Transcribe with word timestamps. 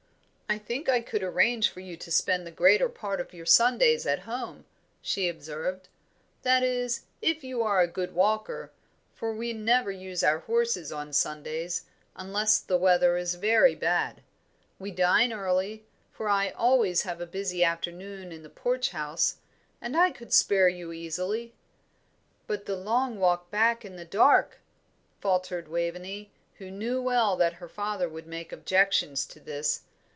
"I 0.53 0.57
think 0.57 0.89
I 0.89 0.99
could 0.99 1.23
arrange 1.23 1.69
for 1.69 1.79
you 1.79 1.95
to 1.95 2.11
spend 2.11 2.45
the 2.45 2.51
greater 2.51 2.89
part 2.89 3.21
of 3.21 3.33
your 3.33 3.45
Sundays 3.45 4.05
at 4.05 4.23
home," 4.27 4.65
she 5.01 5.29
observed, 5.29 5.87
"that 6.41 6.61
is, 6.61 7.03
if 7.21 7.41
you 7.41 7.61
are 7.63 7.79
a 7.79 7.87
good 7.87 8.11
walker, 8.13 8.69
for 9.15 9.33
we 9.33 9.53
never 9.53 9.91
use 9.91 10.23
our 10.23 10.39
horses 10.39 10.91
on 10.91 11.13
Sundays, 11.13 11.85
unless 12.17 12.59
the 12.59 12.75
weather 12.75 13.15
is 13.15 13.35
very 13.35 13.75
bad. 13.75 14.23
We 14.77 14.91
dine 14.91 15.31
early, 15.31 15.85
for 16.11 16.27
I 16.27 16.49
always 16.49 17.03
have 17.03 17.21
a 17.21 17.25
busy 17.25 17.63
afternoon 17.63 18.33
in 18.33 18.43
the 18.43 18.49
Porch 18.49 18.89
House, 18.89 19.37
and 19.79 19.95
I 19.95 20.11
could 20.11 20.33
spare 20.33 20.67
you 20.67 20.91
easily." 20.91 21.53
"But 22.47 22.65
the 22.65 22.75
long 22.75 23.19
walk 23.21 23.49
back 23.51 23.85
in 23.85 23.95
the 23.95 24.03
dark," 24.03 24.59
faltered 25.21 25.69
Waveney, 25.69 26.29
who 26.57 26.69
knew 26.69 27.01
well 27.01 27.37
that 27.37 27.53
her 27.53 27.69
father 27.69 28.09
would 28.09 28.27
make 28.27 28.51
objections 28.51 29.25
to 29.27 29.39
this. 29.39 29.83